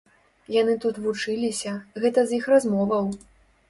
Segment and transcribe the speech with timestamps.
[0.55, 3.17] Яны тут вучыліся, гэта з іх размоваў.